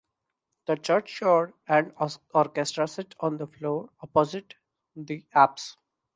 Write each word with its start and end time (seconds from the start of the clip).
The 0.65 0.77
church 0.77 1.19
choir 1.19 1.53
and 1.67 1.93
orchestra 2.33 2.87
sit 2.87 3.13
on 3.19 3.37
the 3.37 3.45
floor 3.45 3.91
opposite 4.01 4.55
the 4.95 5.27
apse. 5.31 5.77